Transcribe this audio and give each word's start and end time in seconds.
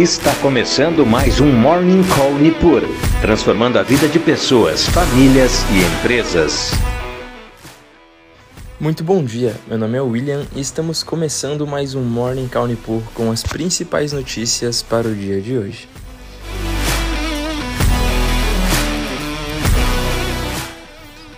Está 0.00 0.34
começando 0.36 1.04
mais 1.04 1.42
um 1.42 1.52
Morning 1.52 2.02
Call 2.16 2.32
Nipur, 2.32 2.80
transformando 3.20 3.78
a 3.78 3.82
vida 3.82 4.08
de 4.08 4.18
pessoas, 4.18 4.86
famílias 4.86 5.62
e 5.64 5.98
empresas. 5.98 6.70
Muito 8.80 9.04
bom 9.04 9.22
dia, 9.22 9.54
meu 9.68 9.76
nome 9.76 9.98
é 9.98 10.00
William 10.00 10.46
e 10.56 10.60
estamos 10.60 11.02
começando 11.02 11.66
mais 11.66 11.94
um 11.94 12.00
Morning 12.00 12.48
Call 12.48 12.66
Nipur 12.66 13.02
com 13.12 13.30
as 13.30 13.42
principais 13.42 14.14
notícias 14.14 14.82
para 14.82 15.06
o 15.06 15.14
dia 15.14 15.38
de 15.38 15.58
hoje. 15.58 15.86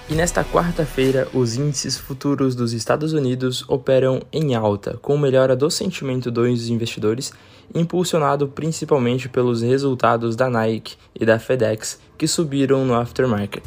E 0.09 0.15
nesta 0.15 0.45
quarta-feira, 0.45 1.27
os 1.35 1.57
índices 1.57 1.99
futuros 1.99 2.55
dos 2.55 2.73
Estados 2.73 3.13
Unidos 3.13 3.65
operam 3.67 4.23
em 4.33 4.55
alta, 4.55 4.97
com 5.03 5.19
melhora 5.19 5.57
do 5.57 5.69
sentimento 5.69 6.31
dos 6.31 6.69
investidores, 6.69 7.33
impulsionado 7.75 8.49
principalmente 8.49 9.29
pelos 9.29 9.63
resultados 9.63 10.37
da 10.37 10.49
Nike 10.49 10.97
e 11.19 11.25
da 11.25 11.39
FedEx, 11.39 12.01
que 12.17 12.27
subiram 12.27 12.85
no 12.85 12.95
aftermarket. 12.95 13.65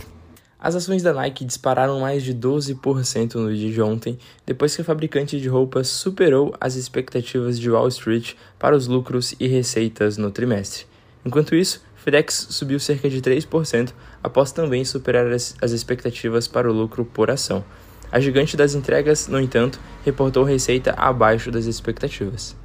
As 0.60 0.74
ações 0.76 1.04
da 1.04 1.14
Nike 1.14 1.46
dispararam 1.46 2.00
mais 2.00 2.24
de 2.24 2.34
12% 2.34 3.36
no 3.36 3.56
dia 3.56 3.72
de 3.72 3.82
ontem, 3.82 4.18
depois 4.46 4.76
que 4.76 4.82
a 4.82 4.86
fabricante 4.86 5.40
de 5.40 5.48
roupas 5.48 5.88
superou 5.88 6.56
as 6.60 6.76
expectativas 6.76 7.60
de 7.60 7.70
Wall 7.70 7.88
Street 7.90 8.34
para 8.58 8.76
os 8.76 8.88
lucros 8.88 9.36
e 9.40 9.48
receitas 9.48 10.18
no 10.18 10.32
trimestre. 10.32 10.88
Enquanto 11.24 11.54
isso, 11.54 11.84
FedEx 11.96 12.48
subiu 12.50 12.80
cerca 12.80 13.08
de 13.10 13.22
3%, 13.22 13.94
após 14.24 14.52
também 14.52 14.84
superar 14.84 15.32
as, 15.32 15.56
as 15.62 15.72
expectativas 15.72 16.48
para 16.48 16.68
o 16.68 16.74
lucro 16.74 17.06
por 17.06 17.30
ação. 17.30 17.64
A 18.12 18.20
gigante 18.20 18.58
das 18.58 18.74
entregas, 18.74 19.28
no 19.28 19.40
entanto, 19.40 19.80
reportou 20.04 20.44
receita 20.44 20.96
abaixo 20.98 21.52
das 21.52 21.66
expectativas. 21.66 22.56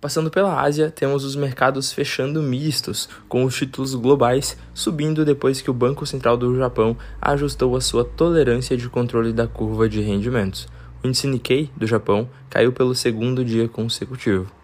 Passando 0.00 0.30
pela 0.30 0.60
Ásia, 0.60 0.92
temos 0.92 1.24
os 1.24 1.34
mercados 1.34 1.92
fechando 1.92 2.40
mistos, 2.40 3.08
com 3.28 3.42
os 3.42 3.56
títulos 3.56 3.96
globais 3.96 4.56
subindo 4.72 5.24
depois 5.24 5.60
que 5.60 5.70
o 5.70 5.74
Banco 5.74 6.06
Central 6.06 6.36
do 6.36 6.56
Japão 6.56 6.96
ajustou 7.20 7.74
a 7.74 7.80
sua 7.80 8.04
tolerância 8.04 8.76
de 8.76 8.88
controle 8.88 9.32
da 9.32 9.48
curva 9.48 9.88
de 9.88 10.00
rendimentos. 10.00 10.68
O 11.02 11.08
índice 11.08 11.26
Nikkei 11.26 11.68
do 11.76 11.84
Japão 11.84 12.28
caiu 12.48 12.72
pelo 12.72 12.94
segundo 12.94 13.44
dia 13.44 13.68
consecutivo. 13.68 14.57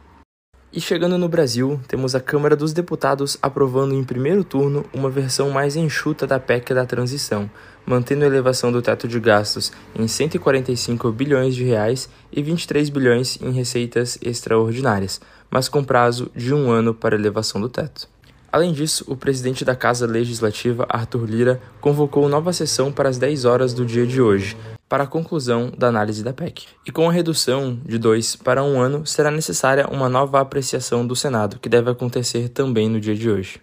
E 0.77 0.80
chegando 0.80 1.17
no 1.17 1.28
Brasil, 1.28 1.78
temos 1.86 2.17
a 2.17 2.20
Câmara 2.20 2.56
dos 2.56 2.72
Deputados 2.72 3.39
aprovando 3.41 3.94
em 3.94 4.03
primeiro 4.03 4.42
turno 4.42 4.84
uma 4.92 5.08
versão 5.08 5.48
mais 5.48 5.77
enxuta 5.77 6.27
da 6.27 6.41
PEC 6.41 6.75
da 6.75 6.84
transição, 6.84 7.48
mantendo 7.86 8.25
a 8.25 8.27
elevação 8.27 8.72
do 8.72 8.83
teto 8.83 9.06
de 9.06 9.20
gastos 9.20 9.70
em 9.97 10.08
145 10.08 11.12
bilhões 11.12 11.55
de 11.55 11.62
reais 11.62 12.08
e 12.33 12.42
23 12.42 12.89
bilhões 12.89 13.39
em 13.41 13.52
receitas 13.52 14.19
extraordinárias, 14.20 15.20
mas 15.48 15.69
com 15.69 15.84
prazo 15.84 16.28
de 16.34 16.52
um 16.52 16.69
ano 16.72 16.92
para 16.92 17.14
elevação 17.14 17.61
do 17.61 17.69
teto. 17.69 18.08
Além 18.50 18.72
disso, 18.72 19.05
o 19.06 19.17
presidente 19.17 19.64
da 19.64 19.77
Casa 19.77 20.08
Legislativa, 20.08 20.86
Arthur 20.89 21.25
Lira, 21.25 21.61
convocou 21.80 22.28
nova 22.28 22.52
sessão 22.52 22.91
para 22.91 23.08
as 23.08 23.17
10 23.17 23.45
horas 23.45 23.75
do 23.75 23.86
dia 23.86 24.05
de 24.05 24.20
hoje, 24.20 24.56
para 24.95 25.03
a 25.03 25.09
conclusão 25.09 25.73
da 25.77 25.89
análise 25.89 26.23
da 26.23 26.33
PEC. 26.33 26.69
E 26.87 26.92
com 26.92 27.09
a 27.09 27.12
redução 27.12 27.77
de 27.84 27.98
dois 27.98 28.37
para 28.37 28.62
um 28.62 28.81
ano, 28.81 29.05
será 29.05 29.28
necessária 29.28 29.89
uma 29.91 30.09
nova 30.09 30.39
apreciação 30.39 31.05
do 31.05 31.17
Senado, 31.17 31.59
que 31.59 31.69
deve 31.69 31.91
acontecer 31.91 32.48
também 32.48 32.89
no 32.89 33.01
dia 33.01 33.17
de 33.17 33.28
hoje. 33.28 33.61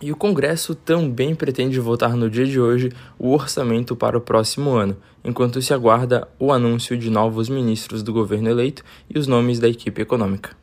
E 0.00 0.12
o 0.12 0.16
Congresso 0.16 0.76
também 0.76 1.34
pretende 1.34 1.80
votar 1.80 2.14
no 2.14 2.30
dia 2.30 2.46
de 2.46 2.60
hoje 2.60 2.92
o 3.18 3.32
orçamento 3.32 3.96
para 3.96 4.16
o 4.16 4.20
próximo 4.20 4.70
ano, 4.70 4.96
enquanto 5.24 5.60
se 5.60 5.74
aguarda 5.74 6.28
o 6.38 6.52
anúncio 6.52 6.96
de 6.96 7.10
novos 7.10 7.48
ministros 7.48 8.04
do 8.04 8.12
governo 8.12 8.48
eleito 8.48 8.84
e 9.12 9.18
os 9.18 9.26
nomes 9.26 9.58
da 9.58 9.68
equipe 9.68 10.00
econômica. 10.00 10.56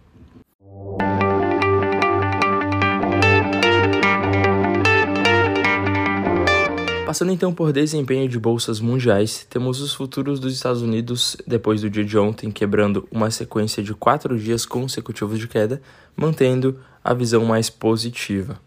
Passando 7.17 7.31
então 7.31 7.51
por 7.51 7.73
desempenho 7.73 8.29
de 8.29 8.37
bolsas 8.37 8.79
mundiais, 8.79 9.43
temos 9.49 9.81
os 9.81 9.91
futuros 9.91 10.39
dos 10.39 10.53
Estados 10.53 10.83
Unidos 10.83 11.35
depois 11.47 11.81
do 11.81 11.89
dia 11.89 12.05
de 12.05 12.15
ontem 12.15 12.51
quebrando 12.51 13.07
uma 13.09 13.31
sequência 13.31 13.81
de 13.81 13.91
quatro 13.95 14.37
dias 14.37 14.67
consecutivos 14.67 15.39
de 15.39 15.47
queda, 15.47 15.81
mantendo 16.15 16.79
a 17.03 17.15
visão 17.15 17.43
mais 17.43 17.71
positiva. 17.71 18.59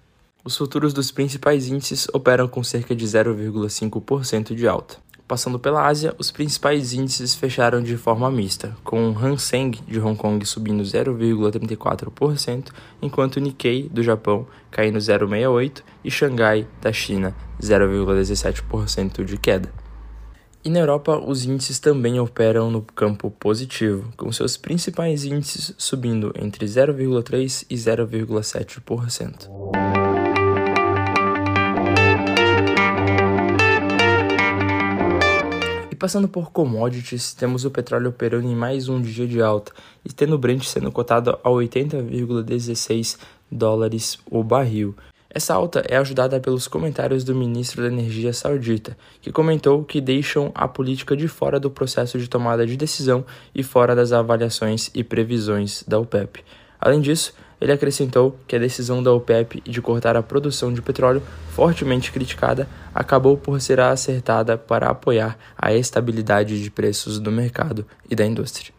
Os 0.43 0.57
futuros 0.57 0.93
dos 0.93 1.13
principais 1.13 1.69
índices 1.69 2.09
operam 2.13 2.49
com 2.49 2.65
cerca 2.65 2.93
de 2.93 3.07
0,5% 3.07 4.53
de 4.53 4.67
alta. 4.67 4.97
Passando 5.31 5.61
pela 5.61 5.87
Ásia, 5.87 6.13
os 6.19 6.33
principais 6.33 6.93
índices 6.93 7.37
fecharam 7.37 7.81
de 7.81 7.97
forma 7.97 8.29
mista, 8.33 8.77
com 8.83 9.11
o 9.11 9.17
Hang 9.17 9.41
Seng 9.41 9.71
de 9.87 10.01
Hong 10.01 10.17
Kong 10.17 10.45
subindo 10.45 10.83
0,34%, 10.83 12.73
enquanto 13.01 13.37
o 13.37 13.41
Nikkei 13.41 13.89
do 13.89 14.03
Japão 14.03 14.45
caindo 14.73 14.99
0,68% 14.99 15.83
e 16.03 16.11
Xangai 16.11 16.67
da 16.83 16.93
China 16.93 17.33
0,17% 17.63 19.25
de 19.25 19.39
queda. 19.39 19.73
E 20.65 20.69
na 20.69 20.81
Europa, 20.81 21.17
os 21.17 21.45
índices 21.45 21.79
também 21.79 22.19
operam 22.19 22.69
no 22.69 22.83
campo 22.83 23.31
positivo, 23.31 24.13
com 24.17 24.33
seus 24.33 24.57
principais 24.57 25.25
índices 25.25 25.73
subindo 25.79 26.35
entre 26.37 26.67
0,3% 26.67 27.67
e 27.71 27.77
0,7%. 27.77 29.60
Passando 36.01 36.27
por 36.27 36.51
commodities, 36.51 37.35
temos 37.35 37.67
o 37.67 37.71
petróleo 37.71 38.09
operando 38.09 38.49
em 38.49 38.57
mais 38.57 38.89
um 38.89 39.03
dia 39.03 39.27
de 39.27 39.43
alta 39.43 39.71
e 40.03 40.11
tendo 40.11 40.35
o 40.35 40.39
Brent 40.39 40.65
sendo 40.65 40.91
cotado 40.91 41.39
a 41.45 41.51
80,16 41.51 43.19
dólares 43.53 44.19
o 44.31 44.43
barril. 44.43 44.97
Essa 45.29 45.55
alta 45.55 45.85
é 45.87 45.99
ajudada 45.99 46.41
pelos 46.41 46.67
comentários 46.67 47.23
do 47.23 47.35
ministro 47.35 47.83
da 47.83 47.89
Energia 47.89 48.33
saudita, 48.33 48.97
que 49.21 49.31
comentou 49.31 49.85
que 49.85 50.01
deixam 50.01 50.51
a 50.55 50.67
política 50.67 51.15
de 51.15 51.29
fora 51.29 51.61
do 51.61 51.71
processo 51.71 52.19
de 52.19 52.29
tomada 52.29 52.67
de 52.67 52.79
decisão 52.79 53.23
e 53.55 53.63
fora 53.63 53.95
das 53.95 54.11
avaliações 54.11 54.91
e 54.95 55.05
previsões 55.05 55.85
da 55.87 55.99
OPEP. 55.99 56.43
Além 56.81 57.03
disso, 57.03 57.35
ele 57.61 57.73
acrescentou 57.73 58.39
que 58.47 58.57
a 58.57 58.59
decisão 58.59 59.03
da 59.03 59.13
OPEP 59.13 59.63
de 59.63 59.83
cortar 59.83 60.17
a 60.17 60.23
produção 60.23 60.73
de 60.73 60.81
petróleo, 60.81 61.23
fortemente 61.51 62.11
criticada, 62.11 62.67
acabou 62.95 63.37
por 63.37 63.61
ser 63.61 63.81
acertada 63.81 64.57
para 64.57 64.89
apoiar 64.89 65.37
a 65.59 65.75
estabilidade 65.75 66.63
de 66.63 66.71
preços 66.71 67.19
do 67.19 67.31
mercado 67.31 67.87
e 68.09 68.15
da 68.15 68.25
indústria. 68.25 68.73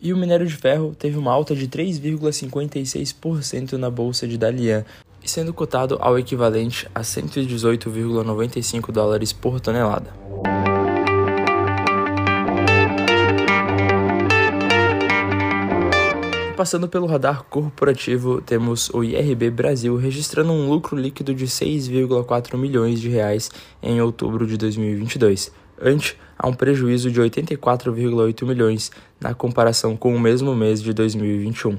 E 0.00 0.12
o 0.12 0.16
minério 0.16 0.46
de 0.46 0.54
ferro 0.54 0.94
teve 0.96 1.16
uma 1.16 1.32
alta 1.32 1.56
de 1.56 1.66
3,56% 1.66 3.72
na 3.72 3.90
bolsa 3.90 4.28
de 4.28 4.38
Dalian, 4.38 4.84
sendo 5.24 5.52
cotado 5.52 5.98
ao 6.00 6.16
equivalente 6.18 6.88
a 6.94 7.00
118,95 7.00 8.92
dólares 8.92 9.32
por 9.32 9.58
tonelada. 9.58 10.25
Passando 16.56 16.88
pelo 16.88 17.04
radar 17.04 17.44
corporativo, 17.44 18.40
temos 18.40 18.88
o 18.88 19.04
IRB 19.04 19.50
Brasil 19.50 19.94
registrando 19.94 20.52
um 20.52 20.70
lucro 20.70 20.96
líquido 20.96 21.34
de 21.34 21.44
6,4 21.44 22.56
milhões 22.56 22.98
de 22.98 23.10
reais 23.10 23.50
em 23.82 24.00
outubro 24.00 24.46
de 24.46 24.56
2022, 24.56 25.52
ante 25.78 26.16
a 26.38 26.48
um 26.48 26.54
prejuízo 26.54 27.10
de 27.10 27.20
84,8 27.20 28.46
milhões 28.46 28.90
na 29.20 29.34
comparação 29.34 29.98
com 29.98 30.16
o 30.16 30.18
mesmo 30.18 30.54
mês 30.54 30.82
de 30.82 30.94
2021. 30.94 31.76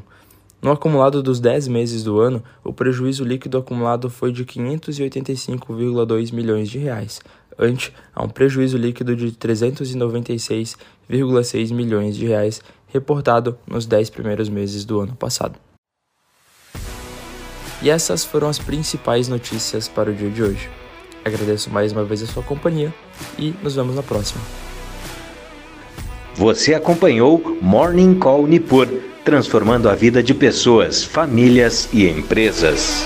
No 0.61 0.71
acumulado 0.71 1.23
dos 1.23 1.39
10 1.39 1.67
meses 1.67 2.03
do 2.03 2.19
ano, 2.19 2.43
o 2.63 2.71
prejuízo 2.71 3.23
líquido 3.23 3.57
acumulado 3.57 4.11
foi 4.11 4.31
de 4.31 4.45
585,2 4.45 6.31
milhões 6.31 6.69
de 6.69 6.77
reais, 6.77 7.19
ante 7.57 7.93
a 8.13 8.23
um 8.23 8.29
prejuízo 8.29 8.77
líquido 8.77 9.15
de 9.15 9.31
396,6 9.31 11.73
milhões 11.73 12.15
de 12.15 12.25
reais 12.25 12.61
reportado 12.87 13.57
nos 13.65 13.85
10 13.85 14.09
primeiros 14.09 14.49
meses 14.49 14.85
do 14.85 14.99
ano 14.99 15.15
passado. 15.15 15.57
E 17.81 17.89
essas 17.89 18.25
foram 18.25 18.49
as 18.49 18.57
principais 18.57 19.27
notícias 19.27 19.87
para 19.87 20.09
o 20.09 20.13
dia 20.13 20.29
de 20.29 20.41
hoje. 20.41 20.69
Agradeço 21.23 21.69
mais 21.69 21.91
uma 21.91 22.03
vez 22.03 22.23
a 22.23 22.25
sua 22.25 22.41
companhia 22.41 22.93
e 23.37 23.53
nos 23.61 23.75
vemos 23.75 23.95
na 23.95 24.03
próxima. 24.03 24.41
Você 26.35 26.73
acompanhou 26.73 27.57
Morning 27.61 28.17
Call 28.19 28.47
Nipur, 28.47 28.87
transformando 29.25 29.89
a 29.89 29.95
vida 29.95 30.23
de 30.23 30.33
pessoas, 30.33 31.03
famílias 31.03 31.89
e 31.91 32.07
empresas. 32.07 33.05